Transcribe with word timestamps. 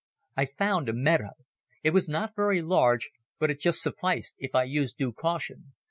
I 0.35 0.47
found 0.47 0.89
a 0.89 0.93
meadow. 0.93 1.33
It 1.83 1.91
was 1.91 2.09
not 2.09 2.35
very 2.35 2.63
large 2.63 3.11
but 3.37 3.51
it 3.51 3.59
just 3.59 3.83
sufficed 3.83 4.33
if 4.39 4.55
I 4.55 4.63
used 4.63 4.97
due 4.97 5.13
caution. 5.13 5.73